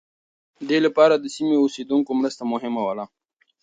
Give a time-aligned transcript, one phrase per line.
[0.67, 3.05] دې لپاره د سیمو اوسېدونکو مرسته مهمه ده.